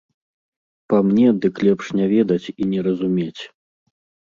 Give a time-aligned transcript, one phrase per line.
[0.93, 3.41] Па мне, дык лепш не ведаць і не разумець.